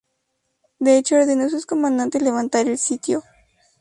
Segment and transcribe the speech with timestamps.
[0.79, 3.21] De hecho ordenó a sus comandantes levantar el sitio.